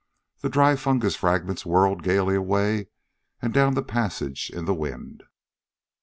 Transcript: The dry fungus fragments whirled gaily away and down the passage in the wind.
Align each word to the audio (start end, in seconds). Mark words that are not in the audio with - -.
The 0.39 0.49
dry 0.49 0.77
fungus 0.77 1.15
fragments 1.15 1.63
whirled 1.63 2.01
gaily 2.01 2.33
away 2.33 2.87
and 3.39 3.53
down 3.53 3.75
the 3.75 3.83
passage 3.83 4.49
in 4.49 4.65
the 4.65 4.73
wind. 4.73 5.21